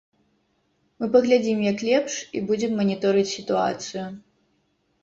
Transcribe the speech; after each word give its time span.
Мы 1.03 1.09
паглядзім, 1.17 1.61
як 1.71 1.83
лепш, 1.91 2.17
і 2.41 2.43
будзем 2.49 2.71
маніторыць 2.81 3.31
сітуацыю. 3.37 4.07